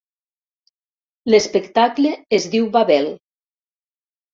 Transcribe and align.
L'espectacle 1.31 2.17
es 2.41 2.51
diu 2.59 2.69
Babel. 2.81 3.15